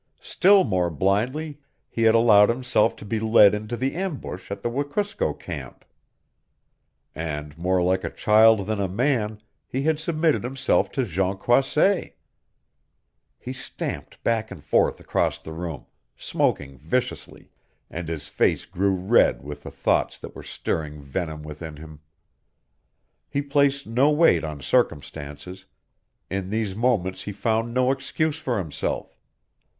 [0.23, 4.69] Still more blindly he had allowed himself to be led into the ambush at the
[4.71, 5.85] Wekusko camp.
[7.13, 12.15] And more like a child than a man he had submitted himself to Jean Croisset!
[13.37, 15.85] He stamped back and forth across the room,
[16.17, 17.51] smoking viciously,
[17.87, 21.99] and his face grew red with the thoughts that were stirring venom within him.
[23.29, 25.67] He placed no weight on circumstances;
[26.27, 29.19] in these moments he found no excuse for himself.